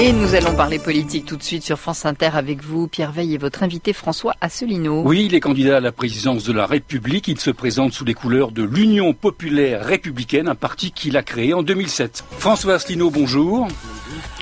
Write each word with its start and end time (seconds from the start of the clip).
Et 0.00 0.12
nous 0.12 0.36
allons 0.36 0.54
parler 0.54 0.78
politique 0.78 1.26
tout 1.26 1.36
de 1.36 1.42
suite 1.42 1.64
sur 1.64 1.76
France 1.76 2.06
Inter 2.06 2.30
avec 2.34 2.62
vous, 2.62 2.86
Pierre 2.86 3.10
Veille 3.10 3.34
et 3.34 3.38
votre 3.38 3.64
invité 3.64 3.92
François 3.92 4.32
Asselineau. 4.40 5.02
Oui, 5.04 5.24
il 5.26 5.34
est 5.34 5.40
candidat 5.40 5.78
à 5.78 5.80
la 5.80 5.90
présidence 5.90 6.44
de 6.44 6.52
la 6.52 6.66
République. 6.66 7.26
Il 7.26 7.40
se 7.40 7.50
présente 7.50 7.92
sous 7.92 8.04
les 8.04 8.14
couleurs 8.14 8.52
de 8.52 8.62
l'Union 8.62 9.12
populaire 9.12 9.84
républicaine, 9.84 10.46
un 10.46 10.54
parti 10.54 10.92
qu'il 10.92 11.16
a 11.16 11.24
créé 11.24 11.52
en 11.52 11.64
2007. 11.64 12.22
François 12.38 12.74
Asselineau, 12.74 13.10
bonjour. 13.10 13.66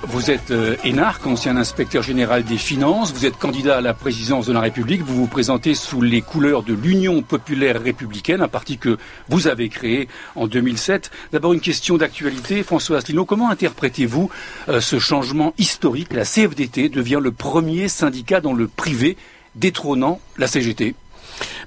Vous 0.09 0.31
êtes 0.31 0.53
euh, 0.53 0.77
énarque, 0.85 1.27
ancien 1.27 1.57
inspecteur 1.57 2.01
général 2.01 2.45
des 2.45 2.59
finances. 2.59 3.13
Vous 3.13 3.27
êtes 3.27 3.37
candidat 3.37 3.79
à 3.79 3.81
la 3.81 3.93
présidence 3.93 4.47
de 4.47 4.53
la 4.53 4.61
République. 4.61 5.03
Vous 5.03 5.17
vous 5.17 5.27
présentez 5.27 5.75
sous 5.75 6.01
les 6.01 6.23
couleurs 6.23 6.63
de 6.63 6.75
l'Union 6.75 7.23
populaire 7.23 7.83
républicaine, 7.83 8.41
un 8.41 8.49
parti 8.49 8.79
que 8.79 8.99
vous 9.29 9.49
avez 9.49 9.69
créé 9.69 10.09
en 10.37 10.47
2007. 10.47 11.11
D'abord, 11.33 11.55
une 11.55 11.61
question 11.61 11.97
d'actualité. 11.97 12.63
François 12.63 12.99
Asselineau, 12.99 13.25
comment 13.25 13.51
interprétez-vous 13.51 14.31
euh, 14.69 14.81
ce 14.81 15.01
changement 15.01 15.55
historique? 15.59 16.13
La 16.13 16.25
CFDT 16.25 16.89
devient 16.89 17.21
le 17.21 17.33
premier 17.33 17.89
syndicat 17.89 18.41
dans 18.41 18.55
le 18.55 18.69
privé 18.69 19.17
détrônant 19.57 20.21
la 20.39 20.47
CGT. 20.47 20.95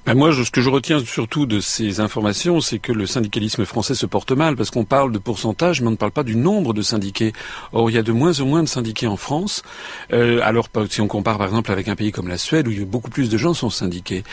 Ben 0.06 0.14
moi, 0.14 0.32
ce 0.32 0.50
que 0.50 0.60
je 0.60 0.70
retiens 0.70 1.04
surtout 1.04 1.46
de 1.46 1.60
ces 1.60 2.00
informations, 2.00 2.60
c'est 2.60 2.78
que 2.78 2.92
le 2.92 3.06
syndicalisme 3.06 3.64
français 3.64 3.94
se 3.94 4.06
porte 4.06 4.32
mal, 4.32 4.56
parce 4.56 4.70
qu'on 4.70 4.84
parle 4.84 5.12
de 5.12 5.18
pourcentage, 5.18 5.80
mais 5.80 5.88
on 5.88 5.92
ne 5.92 5.96
parle 5.96 6.12
pas 6.12 6.22
du 6.22 6.36
nombre 6.36 6.72
de 6.72 6.82
syndiqués. 6.82 7.32
Or, 7.72 7.90
il 7.90 7.94
y 7.94 7.98
a 7.98 8.02
de 8.02 8.12
moins 8.12 8.40
en 8.40 8.46
moins 8.46 8.62
de 8.62 8.68
syndiqués 8.68 9.06
en 9.06 9.16
France. 9.16 9.62
Euh, 10.12 10.40
alors, 10.42 10.68
si 10.88 11.00
on 11.00 11.08
compare 11.08 11.38
par 11.38 11.46
exemple 11.46 11.70
avec 11.70 11.88
un 11.88 11.96
pays 11.96 12.12
comme 12.12 12.28
la 12.28 12.38
Suède, 12.38 12.66
où 12.66 12.86
beaucoup 12.86 13.10
plus 13.10 13.28
de 13.28 13.36
gens 13.36 13.54
sont 13.54 13.70
syndiqués. 13.70 14.24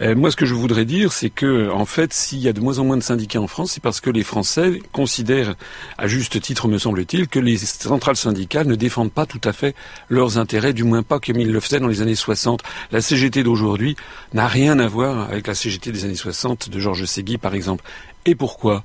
Euh, 0.00 0.14
moi, 0.14 0.30
ce 0.30 0.36
que 0.36 0.46
je 0.46 0.54
voudrais 0.54 0.84
dire, 0.84 1.12
c'est 1.12 1.30
que, 1.30 1.70
en 1.70 1.84
fait, 1.84 2.12
s'il 2.12 2.38
y 2.38 2.48
a 2.48 2.52
de 2.52 2.60
moins 2.60 2.78
en 2.78 2.84
moins 2.84 2.96
de 2.96 3.02
syndiqués 3.02 3.38
en 3.38 3.46
France, 3.46 3.72
c'est 3.72 3.82
parce 3.82 4.00
que 4.00 4.10
les 4.10 4.22
Français 4.22 4.80
considèrent, 4.92 5.54
à 5.98 6.06
juste 6.06 6.40
titre, 6.40 6.68
me 6.68 6.78
semble-t-il, 6.78 7.28
que 7.28 7.38
les 7.38 7.56
centrales 7.58 8.16
syndicales 8.16 8.66
ne 8.66 8.74
défendent 8.74 9.12
pas 9.12 9.26
tout 9.26 9.40
à 9.44 9.52
fait 9.52 9.74
leurs 10.08 10.38
intérêts, 10.38 10.72
du 10.72 10.84
moins 10.84 11.02
pas 11.02 11.18
comme 11.18 11.40
ils 11.40 11.52
le 11.52 11.60
faisaient 11.60 11.80
dans 11.80 11.88
les 11.88 12.02
années 12.02 12.14
60. 12.14 12.62
La 12.92 13.00
CGT 13.00 13.42
d'aujourd'hui 13.42 13.96
n'a 14.32 14.46
rien 14.46 14.78
à 14.78 14.85
avec 15.30 15.46
la 15.46 15.54
CGT 15.54 15.92
des 15.92 16.04
années 16.04 16.14
60 16.14 16.68
de 16.68 16.78
Georges 16.78 17.04
Segui, 17.04 17.38
par 17.38 17.54
exemple. 17.54 17.84
Et 18.24 18.34
pourquoi 18.34 18.84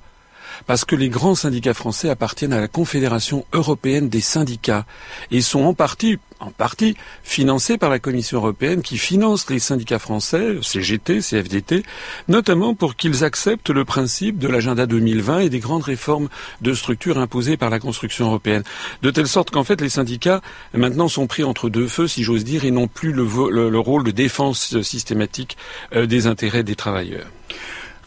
parce 0.66 0.86
que 0.86 0.96
les 0.96 1.10
grands 1.10 1.36
syndicats 1.36 1.74
français 1.74 2.10
appartiennent 2.10 2.54
à 2.54 2.60
la 2.60 2.68
Confédération 2.68 3.46
européenne 3.54 4.10
des 4.10 4.22
syndicats 4.22 4.86
et 5.32 5.42
sont 5.42 5.64
en 5.64 5.74
partie, 5.74 6.18
en 6.40 6.52
partie 6.52 6.96
financés 7.24 7.78
par 7.78 7.90
la 7.90 8.00
Commission 8.00 8.38
européenne 8.38 8.82
qui 8.82 8.98
finance 8.98 9.50
les 9.50 9.60
syndicats 9.60 10.00
français, 10.00 10.58
CGT, 10.62 11.20
CFDT, 11.20 11.84
notamment 12.28 12.76
pour 12.76 12.96
qu'ils 12.96 13.24
acceptent 13.24 13.70
le 13.70 13.86
principe 13.86 14.38
de 14.38 14.48
l'agenda 14.48 14.86
2020 14.86 15.40
et 15.40 15.50
des 15.50 15.60
grandes 15.60 15.84
réformes 15.84 16.30
de 16.62 16.74
structure 16.74 17.18
imposées 17.18 17.58
par 17.58 17.70
la 17.70 17.80
construction 17.80 18.28
européenne. 18.28 18.64
De 19.02 19.12
telle 19.12 19.28
sorte 19.28 19.52
qu'en 19.52 19.64
fait 19.64 19.82
les 19.82 19.90
syndicats 19.90 20.42
maintenant 20.74 21.08
sont 21.08 21.28
pris 21.28 21.44
entre 21.44 21.70
deux 21.70 21.88
feux, 21.88 22.08
si 22.08 22.24
j'ose 22.24 22.44
dire, 22.44 22.66
et 22.66 22.72
n'ont 22.72 22.88
plus 22.88 23.12
le, 23.12 23.24
le, 23.50 23.80
rôle 23.80 24.04
de 24.04 24.12
défense 24.12 24.82
systématique 24.82 25.58
euh, 25.96 26.06
des 26.06 26.28
intérêts 26.28 26.64
des 26.64 26.76
travailleurs. 26.76 27.28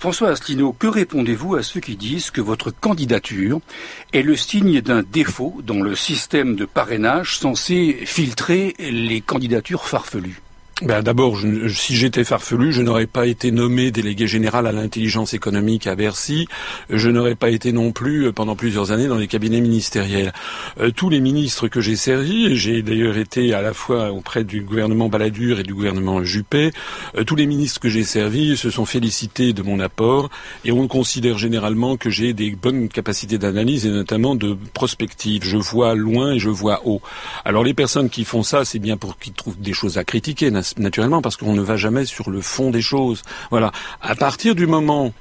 François 0.04 0.32
Asselineau, 0.32 0.74
que 0.74 0.86
répondez-vous 0.86 1.54
à 1.54 1.62
ceux 1.62 1.80
qui 1.80 1.96
disent 1.96 2.30
que 2.30 2.42
votre 2.42 2.70
candidature 2.70 3.60
est 4.12 4.20
le 4.20 4.36
signe 4.36 4.82
d'un 4.82 5.02
défaut 5.02 5.62
dans 5.62 5.80
le 5.80 5.96
système 5.96 6.56
de 6.56 6.66
parrainage 6.66 7.38
censé 7.38 8.02
filtrer 8.04 8.74
les 8.78 9.22
candidatures 9.22 9.86
farfelues? 9.86 10.42
Ben 10.84 11.02
D'abord, 11.02 11.38
si 11.68 11.96
j'étais 11.96 12.24
farfelu, 12.24 12.72
je 12.72 12.82
n'aurais 12.82 13.06
pas 13.06 13.26
été 13.26 13.50
nommé 13.50 13.90
délégué 13.90 14.26
général 14.26 14.66
à 14.66 14.72
l'intelligence 14.72 15.32
économique 15.32 15.86
à 15.86 15.94
Bercy. 15.94 16.46
Je 16.90 17.08
n'aurais 17.08 17.36
pas 17.36 17.50
été 17.50 17.72
non 17.72 17.90
plus 17.92 18.26
euh, 18.26 18.32
pendant 18.32 18.54
plusieurs 18.54 18.92
années 18.92 19.06
dans 19.06 19.16
les 19.16 19.26
cabinets 19.26 19.60
ministériels. 19.60 20.32
Euh, 20.80 20.90
tous 20.90 21.08
les 21.08 21.20
ministres 21.20 21.68
que 21.68 21.80
j'ai 21.80 21.96
servis, 21.96 22.56
j'ai 22.56 22.82
d'ailleurs 22.82 23.16
été 23.16 23.54
à 23.54 23.62
la 23.62 23.72
fois 23.72 24.12
auprès 24.12 24.44
du 24.44 24.62
gouvernement 24.62 25.08
Balladur 25.08 25.60
et 25.60 25.62
du 25.62 25.74
gouvernement 25.74 26.22
Juppé, 26.22 26.70
euh, 27.16 27.24
tous 27.24 27.36
les 27.36 27.46
ministres 27.46 27.80
que 27.80 27.88
j'ai 27.88 28.04
servis 28.04 28.56
se 28.56 28.70
sont 28.70 28.84
félicités 28.84 29.52
de 29.52 29.62
mon 29.62 29.80
apport 29.80 30.28
et 30.64 30.72
on 30.72 30.86
considère 30.86 31.38
généralement 31.38 31.96
que 31.96 32.10
j'ai 32.10 32.32
des 32.34 32.50
bonnes 32.50 32.88
capacités 32.88 33.38
d'analyse 33.38 33.86
et 33.86 33.90
notamment 33.90 34.34
de 34.34 34.56
prospective. 34.74 35.44
Je 35.44 35.56
vois 35.56 35.94
loin 35.94 36.32
et 36.32 36.38
je 36.38 36.50
vois 36.50 36.82
haut. 36.84 37.00
Alors 37.44 37.64
les 37.64 37.74
personnes 37.74 38.10
qui 38.10 38.24
font 38.24 38.42
ça, 38.42 38.64
c'est 38.64 38.78
bien 38.78 38.96
pour 38.96 39.18
qu'ils 39.18 39.32
trouvent 39.32 39.60
des 39.60 39.72
choses 39.72 39.96
à 39.96 40.04
critiquer, 40.04 40.50
naturellement 40.78 41.22
parce 41.22 41.36
qu'on 41.36 41.52
ne 41.52 41.62
va 41.62 41.76
jamais 41.76 42.04
sur 42.04 42.30
le 42.30 42.40
fond 42.40 42.70
des 42.70 42.82
choses. 42.82 43.22
Voilà. 43.50 43.72
À 44.00 44.14
partir 44.14 44.54
du 44.54 44.66
moment 44.66 45.12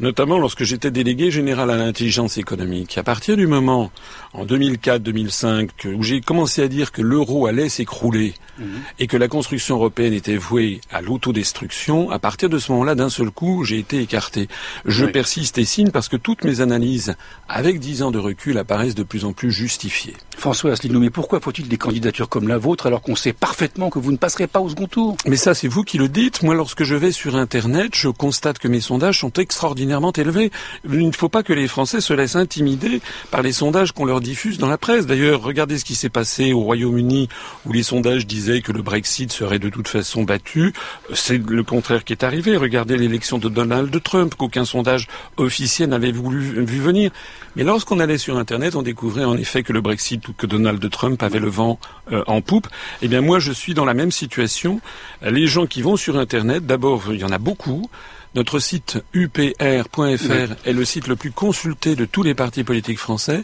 notamment 0.00 0.38
lorsque 0.38 0.64
j'étais 0.64 0.90
délégué 0.90 1.30
général 1.30 1.70
à 1.70 1.76
l'intelligence 1.76 2.38
économique. 2.38 2.98
À 2.98 3.02
partir 3.02 3.36
du 3.36 3.46
moment, 3.46 3.90
en 4.32 4.44
2004-2005, 4.46 5.94
où 5.94 6.02
j'ai 6.02 6.20
commencé 6.20 6.62
à 6.62 6.68
dire 6.68 6.92
que 6.92 7.02
l'euro 7.02 7.46
allait 7.46 7.68
s'écrouler 7.68 8.34
mhm. 8.58 8.66
et 8.98 9.06
que 9.06 9.16
la 9.16 9.28
construction 9.28 9.76
européenne 9.76 10.14
était 10.14 10.36
vouée 10.36 10.80
à 10.90 11.02
l'autodestruction, 11.02 12.10
à 12.10 12.18
partir 12.18 12.48
de 12.48 12.58
ce 12.58 12.72
moment-là, 12.72 12.94
d'un 12.94 13.10
seul 13.10 13.30
coup, 13.30 13.64
j'ai 13.64 13.78
été 13.78 14.00
écarté. 14.00 14.48
Je 14.86 15.04
persiste 15.04 15.58
et 15.58 15.64
signe 15.64 15.90
parce 15.90 16.08
que 16.08 16.16
toutes 16.16 16.44
mes 16.44 16.60
analyses, 16.60 17.14
avec 17.48 17.78
dix 17.78 18.02
ans 18.02 18.10
de 18.10 18.18
recul, 18.18 18.58
apparaissent 18.58 18.94
de 18.94 19.02
plus 19.02 19.24
en 19.24 19.32
plus 19.32 19.52
justifiées. 19.52 20.16
François 20.36 20.72
Asselineau, 20.72 21.00
mais 21.00 21.10
pourquoi 21.10 21.40
faut-il 21.40 21.68
des 21.68 21.76
candidatures 21.76 22.28
comme 22.28 22.48
la 22.48 22.56
vôtre 22.56 22.86
alors 22.86 23.02
qu'on 23.02 23.16
sait 23.16 23.34
parfaitement 23.34 23.90
que 23.90 23.98
vous 23.98 24.12
ne 24.12 24.16
passerez 24.16 24.46
pas 24.46 24.60
au 24.60 24.70
second 24.70 24.86
tour? 24.86 25.16
Mais 25.26 25.36
ça, 25.36 25.54
c'est 25.54 25.68
vous 25.68 25.82
qui 25.82 25.98
le 25.98 26.08
dites. 26.08 26.42
Moi, 26.42 26.54
lorsque 26.54 26.84
je 26.84 26.94
vais 26.94 27.12
sur 27.12 27.36
Internet, 27.36 27.94
je 27.94 28.08
constate 28.08 28.58
que 28.58 28.68
mes 28.68 28.80
sondages 28.80 29.18
sont 29.18 29.32
extraordinaires 29.32 29.89
élevé. 30.18 30.50
Il 30.84 31.06
ne 31.06 31.12
faut 31.12 31.28
pas 31.28 31.42
que 31.42 31.52
les 31.52 31.68
Français 31.68 32.00
se 32.00 32.12
laissent 32.12 32.36
intimider 32.36 33.00
par 33.30 33.42
les 33.42 33.52
sondages 33.52 33.92
qu'on 33.92 34.04
leur 34.04 34.20
diffuse 34.20 34.58
dans 34.58 34.68
la 34.68 34.78
presse. 34.78 35.06
D'ailleurs, 35.06 35.42
regardez 35.42 35.78
ce 35.78 35.84
qui 35.84 35.94
s'est 35.94 36.08
passé 36.08 36.52
au 36.52 36.60
Royaume-Uni 36.60 37.28
où 37.66 37.72
les 37.72 37.82
sondages 37.82 38.26
disaient 38.26 38.62
que 38.62 38.72
le 38.72 38.82
Brexit 38.82 39.32
serait 39.32 39.58
de 39.58 39.68
toute 39.68 39.88
façon 39.88 40.22
battu. 40.22 40.72
C'est 41.14 41.38
le 41.38 41.62
contraire 41.62 42.04
qui 42.04 42.12
est 42.12 42.24
arrivé. 42.24 42.56
Regardez 42.56 42.96
l'élection 42.96 43.38
de 43.38 43.48
Donald 43.48 44.02
Trump 44.02 44.34
qu'aucun 44.34 44.64
sondage 44.64 45.08
officiel 45.36 45.88
n'avait 45.88 46.12
voulu 46.12 46.64
vu 46.64 46.80
venir. 46.80 47.10
Mais 47.56 47.64
lorsqu'on 47.64 47.98
allait 47.98 48.18
sur 48.18 48.38
Internet, 48.38 48.76
on 48.76 48.82
découvrait 48.82 49.24
en 49.24 49.36
effet 49.36 49.62
que 49.62 49.72
le 49.72 49.80
Brexit 49.80 50.26
ou 50.28 50.32
que 50.32 50.46
Donald 50.46 50.88
Trump 50.90 51.22
avait 51.22 51.40
le 51.40 51.48
vent 51.48 51.78
euh, 52.12 52.22
en 52.26 52.40
poupe. 52.40 52.68
Eh 53.02 53.08
bien, 53.08 53.20
moi, 53.20 53.38
je 53.38 53.52
suis 53.52 53.74
dans 53.74 53.84
la 53.84 53.94
même 53.94 54.12
situation. 54.12 54.80
Les 55.22 55.46
gens 55.46 55.66
qui 55.66 55.82
vont 55.82 55.96
sur 55.96 56.18
Internet, 56.18 56.66
d'abord, 56.66 57.04
il 57.10 57.18
y 57.18 57.24
en 57.24 57.32
a 57.32 57.38
beaucoup. 57.38 57.90
Notre 58.36 58.60
site 58.60 59.02
upr.fr 59.12 60.54
est 60.64 60.72
le 60.72 60.84
site 60.84 61.08
le 61.08 61.16
plus 61.16 61.32
consulté 61.32 61.96
de 61.96 62.04
tous 62.04 62.22
les 62.22 62.34
partis 62.34 62.62
politiques 62.62 63.00
français 63.00 63.42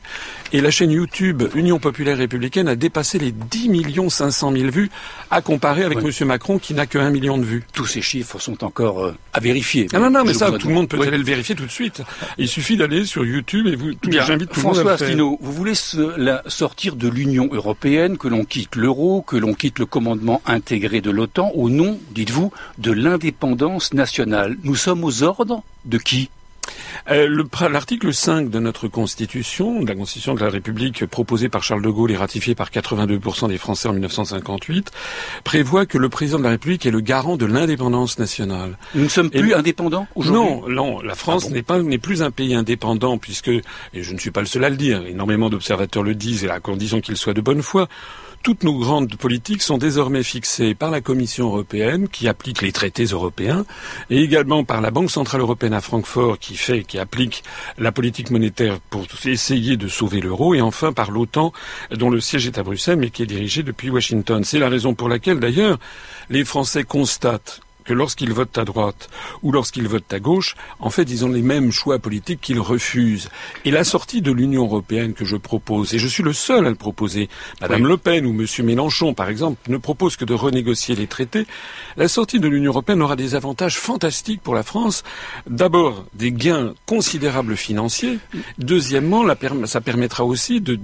et 0.53 0.61
la 0.61 0.71
chaîne 0.71 0.93
YouTube 0.93 1.43
Union 1.57 1.81
populaire 1.81 2.19
républicaine 2.19 2.69
a 2.69 2.77
dépassé 2.77 3.19
les 3.19 3.33
10 3.33 3.69
millions 3.69 4.09
500 4.09 4.53
000 4.53 4.71
vues 4.71 4.89
à 5.33 5.43
comparer 5.43 5.83
avec 5.83 5.99
M. 5.99 6.29
Macron 6.29 6.61
qui 6.61 6.73
n'a 6.73 6.87
que 6.87 6.99
1 6.99 7.11
million 7.11 7.37
de 7.37 7.43
vues. 7.43 7.65
Tous 7.73 7.87
ces 7.87 8.01
chiffres 8.01 8.39
sont 8.39 8.63
encore 8.63 9.05
euh, 9.05 9.15
à 9.33 9.41
vérifier. 9.41 9.89
Ah 9.93 9.99
non, 9.99 10.09
non, 10.09 10.25
mais 10.25 10.35
ça, 10.35 10.53
tout 10.53 10.69
le 10.69 10.75
monde 10.75 10.89
peut 10.89 11.01
aller 11.03 11.19
le 11.19 11.25
vérifier 11.25 11.57
tout 11.57 11.67
de 11.67 11.71
suite. 11.71 12.03
Il 12.39 12.47
suffit 12.47 12.77
d'aller 12.77 13.05
sur 13.05 13.25
YouTube 13.25 13.67
et 13.67 13.75
vous, 13.75 13.91
j'invite 14.09 14.51
tout 14.51 14.61
François 14.61 14.85
le 14.85 14.91
monde 14.91 15.01
à 15.01 15.05
Asselineau, 15.05 15.39
vous 15.41 15.53
voulez 15.53 15.75
sortir 16.47 16.95
de 16.95 17.09
l'Union 17.09 17.49
européenne, 17.51 18.19
que 18.19 18.29
l'on 18.29 18.45
quitte 18.45 18.77
l'euro, 18.77 19.23
que 19.23 19.37
l'on 19.37 19.55
quitte 19.55 19.81
le 19.81 19.87
commandement 19.87 20.43
intégré 20.47 21.01
de 21.01 21.11
l'OTAN 21.11 21.51
au 21.57 21.71
nom, 21.71 21.99
dites-vous, 22.13 22.53
de 22.79 22.93
l'indépendance 22.93 23.93
nationale. 23.93 24.57
Nous 24.63 24.76
sommes 24.77 25.05
aux 25.05 25.23
ordres 25.23 25.63
de 25.85 25.99
qui? 25.99 26.31
Euh, 27.11 27.45
L'article 27.71 28.13
5 28.13 28.51
de 28.51 28.59
notre 28.59 28.89
Constitution, 28.89 29.83
de 29.83 29.89
la 29.89 29.95
Constitution 29.95 30.35
de 30.35 30.41
la 30.41 30.51
République 30.51 31.07
proposée 31.07 31.49
par 31.49 31.63
Charles 31.63 31.83
de 31.83 31.89
Gaulle 31.89 32.11
et 32.11 32.17
ratifiée 32.17 32.55
par 32.55 32.71
82% 32.71 33.49
des 33.49 33.59
Français 33.59 33.89
en 33.89 33.93
1958, 33.93 34.91
prévoit 35.45 35.87
que 35.87 35.99
le 35.99 36.09
président 36.09 36.39
de 36.39 36.45
la 36.45 36.51
République 36.51 36.87
est 36.87 36.91
le 36.91 37.01
garant 37.01 37.37
de 37.37 37.47
l'indépendance 37.47 38.19
nationale. 38.19 38.79
Nous 38.95 39.05
ne 39.05 39.09
sommes 39.09 39.31
plus 39.31 39.55
indépendants 39.55 40.07
aujourd'hui? 40.15 40.43
Non, 40.43 40.69
non, 40.69 41.01
la 41.01 41.15
France 41.15 41.49
ah 41.51 41.79
n'est 41.83 41.99
plus 41.99 42.23
un 42.23 42.31
pays 42.31 42.55
indépendant 42.55 43.19
puisque, 43.19 43.49
et 43.49 43.63
je 43.95 44.13
ne 44.13 44.19
suis 44.19 44.31
pas 44.31 44.41
le 44.41 44.47
seul 44.47 44.65
à 44.65 44.71
le 44.71 44.77
dire, 44.77 45.07
énormément 45.07 45.51
d'observateurs 45.51 46.03
le 46.03 46.15
disent 46.15 46.45
et 46.45 46.51
à 46.51 46.61
condition 46.61 47.01
qu'ils 47.01 47.17
soient 47.17 47.35
de 47.35 47.41
bonne 47.41 47.63
foi, 47.63 47.89
toutes 48.47 48.63
nos 48.63 48.79
grandes 48.79 49.17
politiques 49.17 49.61
sont 49.61 49.77
désormais 49.77 50.23
fixées 50.23 50.77
par 50.77 50.93
la 50.93 51.01
Commission 51.01 51.47
européenne, 51.47 52.07
qui 52.07 52.29
applique 52.29 52.63
les 52.63 52.71
traités 52.71 53.07
européens, 53.07 53.67
et 54.09 54.23
également 54.23 54.63
par 54.63 54.81
la 54.81 54.93
Banque 54.93 55.11
centrale 55.11 55.41
européenne 55.41 55.75
à 55.75 55.81
Francfort, 55.81 56.39
qui 56.39 56.55
fait, 56.55 56.85
qui 56.85 57.01
applique 57.01 57.43
la 57.77 57.91
politique 57.91 58.31
monétaire 58.31 58.79
pour 58.79 59.05
essayer 59.25 59.77
de 59.77 59.89
sauver 59.89 60.21
l'euro, 60.21 60.55
et 60.55 60.61
enfin 60.61 60.93
par 60.93 61.11
l'OTAN, 61.11 61.53
dont 61.91 62.09
le 62.09 62.21
siège 62.21 62.47
est 62.47 62.57
à 62.57 62.63
Bruxelles, 62.63 63.01
mais 63.01 63.11
qui 63.11 63.25
est 63.25 63.27
dirigé 63.27 63.65
depuis 63.65 63.91
Washington. 63.91 64.45
C'est 64.45 64.61
la 64.61 64.69
raison 64.69 64.95
pour 64.95 65.09
laquelle, 65.09 65.41
d'ailleurs, 65.41 65.81
les 66.31 66.45
Français 66.45 66.85
constatent 66.85 67.63
que 67.87 67.95
lorsqu'ils 67.95 68.33
votent 68.33 68.59
à 68.59 68.65
droite 68.65 69.09
ou 69.43 69.53
lorsqu'ils 69.53 69.89
votent 69.89 70.13
à 70.13 70.21
gauche, 70.21 70.57
en 70.81 70.91
fait, 70.91 71.05
ils 71.05 71.25
ont 71.25 71.29
les 71.29 71.43
mêmes 71.43 71.73
choix 71.73 71.99
politiques 71.99 72.41
qu'ils 72.41 72.61
refusent. 72.61 73.29
Et 73.65 73.71
la 73.71 73.85
sortie 73.85 74.23
de 74.23 74.33
l'Union 74.33 74.65
européenne 74.65 75.15
que 75.15 75.25
je 75.25 75.37
propose, 75.37 75.95
et 75.95 75.99
je 75.99 76.09
suis 76.09 76.23
le 76.23 76.33
seul 76.33 76.67
à 76.67 76.71
le 76.71 76.75
proposer, 76.75 77.29
Madame 77.61 77.87
Le 77.87 77.97
Pen 77.97 78.27
ou 78.27 78.33
Monsieur 78.33 78.65
Mélenchon, 78.65 79.15
par 79.15 79.29
exemple, 79.29 79.59
ne 79.71 79.77
proposent 79.77 80.17
que 80.17 80.25
de 80.25 80.35
renégocier 80.35 80.95
les 80.95 81.07
traités, 81.07 81.47
la 81.97 82.09
sortie 82.09 82.41
de 82.41 82.49
l'Union 82.49 82.73
européenne 82.73 83.03
aura 83.03 83.17
des 83.17 83.35
avantages 83.35 83.79
fantastiques 83.79 84.43
pour 84.43 84.55
la 84.55 84.63
France. 84.63 85.05
D'abord, 85.49 86.05
des 86.15 86.33
gains 86.33 86.75
considérables 86.87 87.57
financiers. 87.57 88.19
Deuxièmement, 88.59 89.25
ça 89.65 89.81
permettra 89.81 90.25
aussi 90.25 90.61
de, 90.61 90.79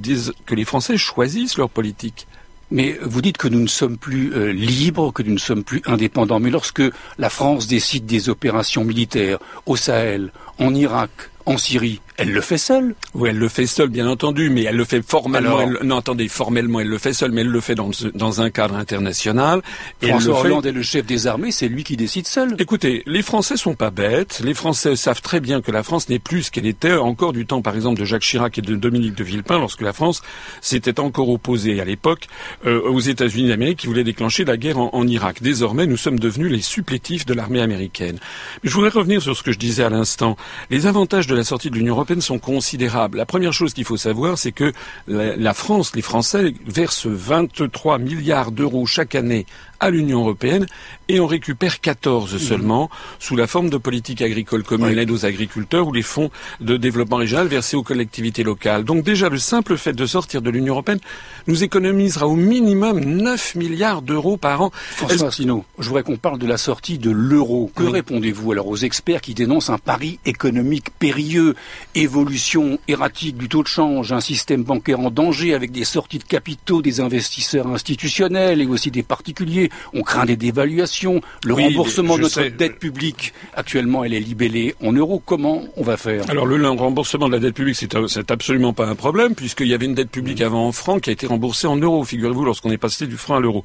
que 0.46 0.54
les 0.54 0.64
Français 0.64 0.96
choisissent 0.96 1.58
leur 1.58 1.70
politique. 1.70 2.26
Mais 2.72 2.98
vous 3.02 3.20
dites 3.20 3.36
que 3.36 3.48
nous 3.48 3.60
ne 3.60 3.66
sommes 3.66 3.98
plus 3.98 4.32
euh, 4.32 4.50
libres, 4.50 5.12
que 5.12 5.22
nous 5.22 5.34
ne 5.34 5.38
sommes 5.38 5.62
plus 5.62 5.82
indépendants. 5.84 6.40
Mais 6.40 6.48
lorsque 6.48 6.82
la 7.18 7.28
France 7.28 7.66
décide 7.66 8.06
des 8.06 8.30
opérations 8.30 8.82
militaires 8.82 9.38
au 9.66 9.76
Sahel, 9.76 10.32
en 10.58 10.74
Irak, 10.74 11.10
en 11.44 11.58
Syrie, 11.58 12.00
elle 12.22 12.32
le 12.32 12.40
fait 12.40 12.58
seule 12.58 12.94
Oui, 13.14 13.28
elle 13.30 13.38
le 13.38 13.48
fait 13.48 13.66
seule, 13.66 13.88
bien 13.88 14.08
entendu, 14.08 14.50
mais 14.50 14.62
elle 14.64 14.76
le 14.76 14.84
fait 14.84 15.02
formellement. 15.02 15.58
Non, 15.82 15.98
attendez, 15.98 16.28
formellement, 16.28 16.80
elle 16.80 16.88
le 16.88 16.98
fait 16.98 17.12
seule, 17.12 17.32
mais 17.32 17.42
elle 17.42 17.48
le 17.48 17.60
fait 17.60 17.74
dans, 17.74 17.90
dans 18.14 18.40
un 18.40 18.50
cadre 18.50 18.76
international. 18.76 19.62
Et 20.00 20.08
François 20.08 20.40
Hollande 20.40 20.66
est 20.66 20.72
le 20.72 20.82
chef 20.82 21.06
des 21.06 21.26
armées, 21.26 21.50
c'est 21.50 21.68
lui 21.68 21.84
qui 21.84 21.96
décide 21.96 22.26
seul. 22.26 22.56
Écoutez, 22.58 23.02
les 23.06 23.22
Français 23.22 23.56
sont 23.56 23.74
pas 23.74 23.90
bêtes. 23.90 24.40
Les 24.44 24.54
Français 24.54 24.96
savent 24.96 25.22
très 25.22 25.40
bien 25.40 25.60
que 25.60 25.70
la 25.70 25.82
France 25.82 26.08
n'est 26.08 26.18
plus 26.18 26.44
ce 26.44 26.50
qu'elle 26.50 26.66
était 26.66 26.94
encore 26.94 27.32
du 27.32 27.46
temps, 27.46 27.62
par 27.62 27.74
exemple, 27.74 28.00
de 28.00 28.04
Jacques 28.04 28.22
Chirac 28.22 28.58
et 28.58 28.62
de 28.62 28.74
Dominique 28.74 29.14
de 29.14 29.24
Villepin, 29.24 29.58
lorsque 29.58 29.82
la 29.82 29.92
France 29.92 30.22
s'était 30.60 31.00
encore 31.00 31.28
opposée 31.28 31.80
à 31.80 31.84
l'époque 31.84 32.28
euh, 32.66 32.80
aux 32.82 33.00
États-Unis 33.00 33.48
d'Amérique 33.48 33.80
qui 33.80 33.86
voulaient 33.86 34.04
déclencher 34.04 34.44
la 34.44 34.56
guerre 34.56 34.78
en, 34.78 34.90
en 34.92 35.06
Irak. 35.06 35.42
Désormais, 35.42 35.86
nous 35.86 35.96
sommes 35.96 36.18
devenus 36.18 36.50
les 36.50 36.62
supplétifs 36.62 37.26
de 37.26 37.34
l'armée 37.34 37.60
américaine. 37.60 38.18
Mais 38.62 38.70
je 38.70 38.74
voudrais 38.74 38.90
revenir 38.90 39.22
sur 39.22 39.36
ce 39.36 39.42
que 39.42 39.52
je 39.52 39.58
disais 39.58 39.84
à 39.84 39.90
l'instant. 39.90 40.36
Les 40.70 40.86
avantages 40.86 41.26
de 41.26 41.34
la 41.34 41.44
sortie 41.44 41.70
de 41.70 41.76
l'Union 41.76 41.94
européenne 41.94 42.11
sont 42.20 42.38
considérables. 42.38 43.18
La 43.18 43.26
première 43.26 43.52
chose 43.52 43.72
qu'il 43.74 43.84
faut 43.84 43.96
savoir, 43.96 44.38
c'est 44.38 44.52
que 44.52 44.72
la, 45.06 45.54
France, 45.54 45.94
les 45.94 46.02
Français 46.02 46.54
versent 46.66 47.06
23 47.06 47.98
milliards 47.98 48.52
d'euros 48.52 48.86
chaque 48.86 49.14
année 49.14 49.46
à 49.82 49.90
l'Union 49.90 50.20
européenne 50.20 50.66
et 51.08 51.20
on 51.20 51.26
récupère 51.26 51.80
14 51.80 52.38
seulement 52.38 52.88
sous 53.18 53.36
la 53.36 53.46
forme 53.46 53.68
de 53.68 53.76
politique 53.76 54.22
agricole 54.22 54.62
commune, 54.62 54.94
l'aide 54.94 55.10
aux 55.10 55.26
agriculteurs 55.26 55.88
ou 55.88 55.92
les 55.92 56.02
fonds 56.02 56.30
de 56.60 56.76
développement 56.76 57.16
régional 57.16 57.48
versés 57.48 57.76
aux 57.76 57.82
collectivités 57.82 58.44
locales. 58.44 58.84
Donc 58.84 59.04
déjà 59.04 59.28
le 59.28 59.38
simple 59.38 59.76
fait 59.76 59.92
de 59.92 60.06
sortir 60.06 60.40
de 60.40 60.50
l'Union 60.50 60.74
européenne 60.74 61.00
nous 61.48 61.64
économisera 61.64 62.28
au 62.28 62.36
minimum 62.36 63.00
9 63.00 63.56
milliards 63.56 64.02
d'euros 64.02 64.36
par 64.36 64.62
an. 64.62 64.70
François 64.72 65.28
Asselineau, 65.28 65.64
je 65.80 65.88
voudrais 65.88 66.04
qu'on 66.04 66.16
parle 66.16 66.38
de 66.38 66.46
la 66.46 66.56
sortie 66.56 66.98
de 66.98 67.10
l'euro. 67.10 67.70
Que 67.74 67.82
répondez-vous 67.82 68.52
alors 68.52 68.68
aux 68.68 68.76
experts 68.76 69.20
qui 69.20 69.34
dénoncent 69.34 69.70
un 69.70 69.78
pari 69.78 70.20
économique 70.24 70.90
périlleux, 71.00 71.56
évolution 71.96 72.78
erratique 72.86 73.36
du 73.36 73.48
taux 73.48 73.64
de 73.64 73.68
change, 73.68 74.12
un 74.12 74.20
système 74.20 74.62
bancaire 74.62 75.00
en 75.00 75.10
danger 75.10 75.54
avec 75.54 75.72
des 75.72 75.84
sorties 75.84 76.18
de 76.18 76.24
capitaux 76.24 76.82
des 76.82 77.00
investisseurs 77.00 77.66
institutionnels 77.66 78.60
et 78.60 78.66
aussi 78.66 78.92
des 78.92 79.02
particuliers 79.02 79.70
on 79.94 80.02
craint 80.02 80.24
des 80.24 80.36
dévaluations, 80.36 81.20
le 81.44 81.54
remboursement 81.54 82.16
de 82.16 82.22
notre 82.22 82.42
dette 82.42 82.78
publique, 82.78 83.32
actuellement 83.54 84.04
elle 84.04 84.14
est 84.14 84.20
libellée 84.20 84.74
en 84.82 84.92
euros, 84.92 85.22
comment 85.24 85.64
on 85.76 85.82
va 85.82 85.96
faire? 85.96 86.28
Alors 86.30 86.46
le, 86.46 86.62
remboursement 86.68 87.28
de 87.28 87.32
la 87.32 87.38
dette 87.38 87.54
publique, 87.54 87.76
c'est 87.76 88.30
absolument 88.30 88.72
pas 88.72 88.86
un 88.86 88.94
problème, 88.94 89.34
puisqu'il 89.34 89.66
y 89.66 89.74
avait 89.74 89.86
une 89.86 89.94
dette 89.94 90.10
publique 90.10 90.40
avant 90.40 90.66
en 90.66 90.72
francs 90.72 91.02
qui 91.02 91.10
a 91.10 91.12
été 91.12 91.26
remboursée 91.26 91.66
en 91.66 91.76
euros, 91.76 92.04
figurez-vous, 92.04 92.44
lorsqu'on 92.44 92.70
est 92.70 92.78
passé 92.78 93.06
du 93.06 93.16
franc 93.16 93.36
à 93.36 93.40
l'euro. 93.40 93.64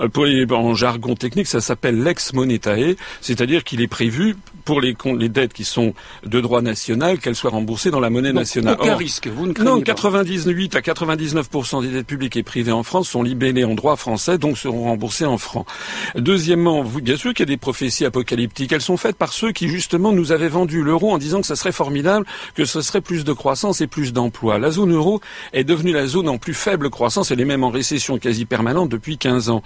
Euh, 0.00 0.08
en 0.50 0.74
jargon 0.74 1.14
technique, 1.14 1.46
ça 1.46 1.60
s'appelle 1.60 2.02
l'ex 2.02 2.32
monetae, 2.32 2.96
c'est-à-dire 3.20 3.64
qu'il 3.64 3.80
est 3.80 3.88
prévu 3.88 4.36
pour 4.64 4.80
les, 4.80 4.96
les 5.18 5.28
dettes 5.28 5.52
qui 5.52 5.64
sont 5.64 5.94
de 6.24 6.40
droit 6.40 6.62
national 6.62 7.18
qu'elles 7.18 7.34
soient 7.34 7.50
remboursées 7.50 7.90
dans 7.90 8.00
la 8.00 8.10
monnaie 8.10 8.32
nationale. 8.32 8.76
Aucun 8.78 8.96
risque, 8.96 9.28
vous 9.28 9.46
ne 9.46 9.52
craignez 9.52 9.70
Non, 9.70 9.80
98 9.80 10.76
à 10.76 10.80
99% 10.80 11.82
des 11.82 11.88
dettes 11.88 12.06
publiques 12.06 12.36
et 12.36 12.42
privées 12.42 12.72
en 12.72 12.82
France 12.82 13.08
sont 13.08 13.22
libellées 13.22 13.64
en 13.64 13.74
droit 13.74 13.96
français, 13.96 14.38
donc 14.38 14.58
seront 14.58 14.84
remboursées 14.84 15.26
francs. 15.36 15.66
Deuxièmement, 16.16 16.84
bien 16.84 17.16
sûr 17.16 17.34
qu'il 17.34 17.40
y 17.40 17.48
a 17.48 17.52
des 17.52 17.56
prophéties 17.58 18.06
apocalyptiques. 18.06 18.72
Elles 18.72 18.80
sont 18.80 18.96
faites 18.96 19.16
par 19.16 19.32
ceux 19.32 19.52
qui 19.52 19.68
justement 19.68 20.12
nous 20.12 20.32
avaient 20.32 20.48
vendu 20.48 20.82
l'euro 20.82 21.12
en 21.12 21.18
disant 21.18 21.40
que 21.40 21.46
ça 21.46 21.56
serait 21.56 21.72
formidable, 21.72 22.24
que 22.54 22.64
ce 22.64 22.80
serait 22.80 23.00
plus 23.00 23.24
de 23.24 23.32
croissance 23.32 23.80
et 23.80 23.86
plus 23.86 24.12
d'emplois. 24.12 24.58
La 24.58 24.70
zone 24.70 24.94
euro 24.94 25.20
est 25.52 25.64
devenue 25.64 25.92
la 25.92 26.06
zone 26.06 26.28
en 26.28 26.38
plus 26.38 26.54
faible 26.54 26.90
croissance, 26.90 27.30
elle 27.30 27.40
est 27.40 27.44
même 27.44 27.64
en 27.64 27.70
récession 27.70 28.18
quasi 28.18 28.44
permanente 28.44 28.88
depuis 28.88 29.18
15 29.18 29.50
ans. 29.50 29.62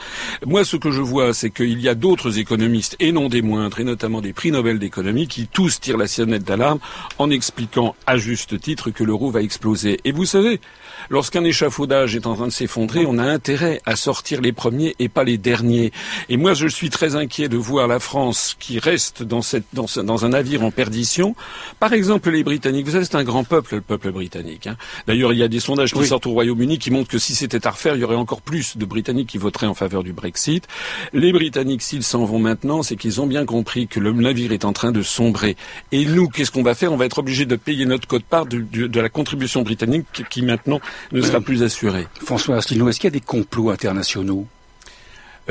Moi, 0.47 0.65
ce 0.65 0.77
que 0.77 0.91
je 0.91 1.01
vois, 1.01 1.35
c'est 1.35 1.51
qu'il 1.51 1.81
y 1.81 1.89
a 1.89 1.95
d'autres 1.95 2.39
économistes, 2.39 2.97
et 3.01 3.13
non 3.13 3.29
des 3.29 3.43
moindres, 3.43 3.81
et 3.81 3.85
notamment 3.85 4.21
des 4.21 4.33
prix 4.33 4.51
Nobel 4.51 4.79
d'économie, 4.79 5.29
qui 5.29 5.47
tous 5.47 5.81
tirent 5.81 5.99
la 5.99 6.07
sonnette 6.07 6.45
d'alarme 6.45 6.79
en 7.19 7.31
expliquant 7.31 7.95
à 8.07 8.17
juste 8.17 8.61
titre 8.61 8.91
que 8.91 9.05
l'euro 9.05 9.31
va 9.31 9.43
exploser. 9.43 10.01
Et 10.05 10.13
vous 10.13 10.25
savez, 10.25 10.61
lorsqu'un 11.11 11.45
échafaudage 11.45 12.17
est 12.17 12.27
en 12.27 12.35
train 12.35 12.47
de 12.47 12.53
s'effondrer, 12.53 13.05
on 13.07 13.19
a 13.19 13.25
intérêt 13.25 13.81
à 13.87 13.97
sortir 13.97 14.41
les 14.41 14.53
premiers 14.53 14.95
et 14.99 15.09
pas 15.09 15.25
les 15.25 15.39
derniers. 15.39 15.52
Et 16.29 16.37
moi, 16.37 16.55
je 16.55 16.67
suis 16.67 16.91
très 16.91 17.17
inquiet 17.17 17.49
de 17.49 17.57
voir 17.57 17.89
la 17.89 18.01
France 18.01 18.57
qui 18.59 18.79
reste 18.79 19.23
dans, 19.23 19.43
cette, 19.43 19.65
dans, 19.73 19.87
dans 20.03 20.25
un 20.25 20.31
navire 20.31 20.63
en 20.63 20.71
perdition. 20.71 21.35
Par 21.81 21.93
exemple, 21.93 22.31
les 22.31 22.45
Britanniques. 22.45 22.87
Vous 22.87 22.93
savez, 22.93 23.05
c'est 23.05 23.17
un 23.17 23.25
grand 23.25 23.45
peuple, 23.45 23.77
le 23.77 23.81
peuple 23.81 24.13
britannique. 24.13 24.67
Hein. 24.67 24.77
D'ailleurs, 25.07 25.33
il 25.33 25.39
y 25.39 25.43
a 25.43 25.49
des 25.49 25.61
sondages 25.61 25.93
qui 25.93 26.07
sortent 26.07 26.27
au 26.27 26.33
Royaume-Uni 26.33 26.79
qui 26.79 26.91
montrent 26.91 27.11
que 27.11 27.19
si 27.19 27.35
c'était 27.35 27.67
à 27.67 27.71
refaire, 27.71 27.95
il 27.97 28.01
y 28.01 28.05
aurait 28.05 28.17
encore 28.17 28.43
plus 28.43 28.77
de 28.77 28.85
Britanniques 28.85 29.29
qui 29.29 29.39
voteraient 29.39 29.67
en 29.67 29.75
faveur 29.75 30.03
du 30.03 30.13
Brexit. 30.13 30.67
Les 31.13 31.33
Britanniques, 31.33 31.83
s'ils 31.83 32.03
s'en 32.03 32.25
vont 32.25 32.39
maintenant, 32.39 32.83
c'est 32.83 32.97
qu'ils 32.97 33.21
ont 33.21 33.27
bien 33.27 33.45
compris 33.45 33.87
que 33.87 34.01
le 34.01 34.13
navire 34.13 34.53
est 34.53 34.65
en 34.65 34.73
train 34.73 34.93
de 34.93 35.03
sombrer. 35.03 35.57
Et 35.91 36.05
nous, 36.05 36.29
qu'est-ce 36.29 36.51
qu'on 36.51 36.63
va 36.63 36.75
faire? 36.75 36.93
On 36.93 36.97
va 36.97 37.07
être 37.07 37.19
obligé 37.19 37.45
de 37.47 37.57
payer 37.57 37.87
notre 37.87 38.09
quote-part 38.09 38.47
de, 38.47 38.61
de, 38.61 39.01
la 39.01 39.09
contribution 39.09 39.63
britannique 39.63 40.25
qui 40.31 40.43
maintenant 40.43 40.81
ne 41.13 41.21
sera 41.21 41.41
plus 41.41 41.63
assurée. 41.63 42.07
François 42.25 42.57
Asselineau, 42.57 42.89
est-ce 42.89 43.01
qu'il 43.01 43.09
y 43.09 43.13
a 43.13 43.19
des 43.19 43.21
complots 43.21 43.71
internationaux? 43.71 44.47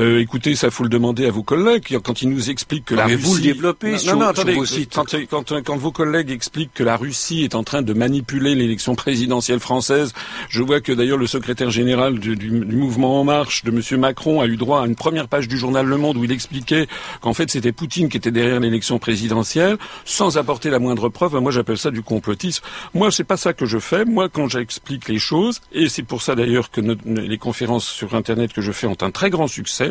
Euh, 0.00 0.20
écoutez, 0.20 0.54
ça 0.54 0.70
faut 0.70 0.84
le 0.84 0.88
demander 0.88 1.26
à 1.26 1.30
vos 1.30 1.42
collègues 1.42 1.98
quand 2.02 2.22
ils 2.22 2.28
nous 2.30 2.48
expliquent 2.48 2.86
que 2.86 2.94
la 2.94 3.06
mais 3.06 3.14
Russie. 3.14 3.26
vous 3.26 3.34
le 3.36 3.42
développez 3.42 3.98
sur, 3.98 4.16
non, 4.16 4.26
attendez, 4.26 4.54
vos 4.54 4.64
sites. 4.64 4.94
Quand, 4.94 5.76
vos 5.76 5.92
collègues 5.92 6.30
expliquent 6.30 6.72
que 6.72 6.82
la 6.82 6.96
Russie 6.96 7.44
est 7.44 7.54
en 7.54 7.62
train 7.62 7.82
de 7.82 7.92
manipuler 7.92 8.54
l'élection 8.54 8.94
présidentielle 8.94 9.60
française, 9.60 10.14
je 10.48 10.62
vois 10.62 10.80
que 10.80 10.92
d'ailleurs 10.92 11.18
le 11.18 11.26
secrétaire 11.26 11.70
général 11.70 12.18
du, 12.18 12.36
du, 12.36 12.50
mouvement 12.50 13.20
En 13.20 13.24
Marche 13.24 13.64
de 13.64 13.70
M. 13.70 14.00
Macron 14.00 14.40
a 14.40 14.46
eu 14.46 14.56
droit 14.56 14.82
à 14.82 14.86
une 14.86 14.96
première 14.96 15.28
page 15.28 15.46
du 15.46 15.58
journal 15.58 15.84
Le 15.84 15.98
Monde 15.98 16.16
où 16.16 16.24
il 16.24 16.32
expliquait 16.32 16.86
qu'en 17.20 17.34
fait 17.34 17.50
c'était 17.50 17.72
Poutine 17.72 18.08
qui 18.08 18.16
était 18.16 18.30
derrière 18.30 18.60
l'élection 18.60 18.98
présidentielle, 18.98 19.76
sans 20.06 20.38
apporter 20.38 20.70
la 20.70 20.78
moindre 20.78 21.10
preuve. 21.10 21.36
Moi, 21.36 21.52
j'appelle 21.52 21.78
ça 21.78 21.90
du 21.90 22.02
complotisme. 22.02 22.64
Moi, 22.94 23.10
c'est 23.10 23.24
pas 23.24 23.36
ça 23.36 23.52
que 23.52 23.66
je 23.66 23.78
fais. 23.78 24.04
Moi, 24.04 24.28
quand 24.28 24.48
j'explique 24.48 25.08
les 25.08 25.18
choses, 25.18 25.60
et 25.72 25.88
c'est 25.88 26.02
pour 26.02 26.22
ça 26.22 26.34
d'ailleurs 26.34 26.70
que 26.70 26.80
les 26.80 27.38
conférences 27.38 27.86
sur 27.86 28.14
Internet 28.14 28.52
que 28.52 28.62
je 28.62 28.72
fais 28.72 28.86
ont 28.86 28.96
un 29.02 29.10
très 29.10 29.30
grand 29.30 29.48
succès 29.48 29.81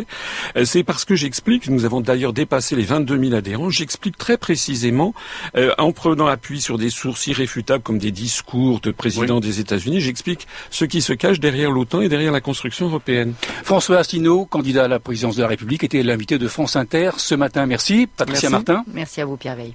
euh, 0.55 0.65
c'est 0.65 0.83
parce 0.83 1.05
que 1.05 1.15
j'explique, 1.15 1.69
nous 1.69 1.85
avons 1.85 2.01
d'ailleurs 2.01 2.33
dépassé 2.33 2.75
les 2.75 2.83
22 2.83 3.19
000 3.19 3.33
adhérents, 3.35 3.69
j'explique 3.69 4.17
très 4.17 4.37
précisément, 4.37 5.13
euh, 5.55 5.71
en 5.77 5.91
prenant 5.91 6.27
appui 6.27 6.61
sur 6.61 6.77
des 6.77 6.89
sources 6.89 7.27
irréfutables 7.27 7.83
comme 7.83 7.99
des 7.99 8.11
discours 8.11 8.79
de 8.79 8.91
présidents 8.91 9.39
des 9.39 9.59
États-Unis, 9.59 10.01
j'explique 10.01 10.47
ce 10.69 10.85
qui 10.85 11.01
se 11.01 11.13
cache 11.13 11.39
derrière 11.39 11.71
l'OTAN 11.71 12.01
et 12.01 12.09
derrière 12.09 12.31
la 12.31 12.41
construction 12.41 12.87
européenne. 12.87 13.33
François 13.63 13.97
Asselineau, 13.97 14.45
candidat 14.45 14.85
à 14.85 14.87
la 14.87 14.99
présidence 14.99 15.35
de 15.35 15.41
la 15.41 15.47
République, 15.47 15.83
était 15.83 16.03
l'invité 16.03 16.37
de 16.37 16.47
France 16.47 16.75
Inter 16.75 17.11
ce 17.17 17.35
matin. 17.35 17.65
Merci. 17.65 18.07
Patricia 18.07 18.49
Martin. 18.49 18.83
Merci 18.93 19.21
à 19.21 19.25
vous, 19.25 19.37
Pierre 19.37 19.55
Veil. 19.55 19.73